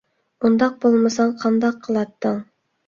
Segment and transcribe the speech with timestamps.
[0.47, 2.43] ئۇنداق بولمىساڭ قانداق قىلاتتىڭ؟